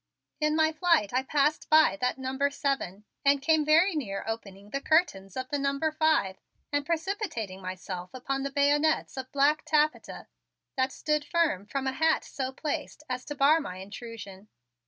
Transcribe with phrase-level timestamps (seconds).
[0.39, 4.71] In my flight I passed by that number of seven and came very near opening
[4.71, 6.37] the curtains of the number of five
[6.73, 10.25] and precipitating myself upon the bayonets of black taffeta
[10.75, 14.47] that stood firm from a hat so placed as to bar my intrusion.